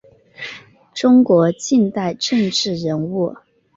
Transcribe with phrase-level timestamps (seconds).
[0.95, 3.35] 中国近代政治人物。